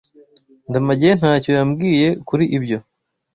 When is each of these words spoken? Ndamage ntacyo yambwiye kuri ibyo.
Ndamage 0.69 1.09
ntacyo 1.19 1.49
yambwiye 1.57 2.07
kuri 2.27 2.45
ibyo. 2.57 2.77